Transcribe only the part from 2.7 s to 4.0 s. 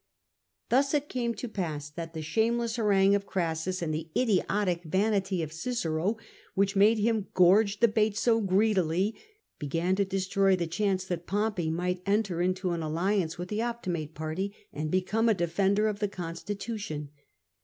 harangue of Crassus and